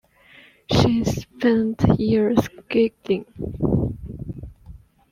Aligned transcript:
She's 0.71 1.21
spent 1.25 1.79
years 1.99 2.37
gigging. 2.71 3.25